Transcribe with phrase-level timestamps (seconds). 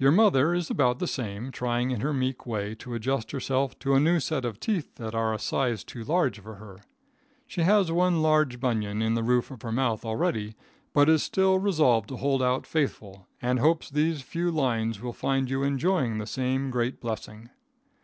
[0.00, 3.94] Your mother is about the same, trying in her meek way to adjust herself to
[3.94, 6.78] a new set of teeth that are a size too large for her.
[7.46, 10.56] She has one large bunion in the roof of her mouth already,
[10.92, 15.48] but is still resolved to hold out faithful, and hopes these few lines will find
[15.48, 17.50] you enjoying the same great blessing.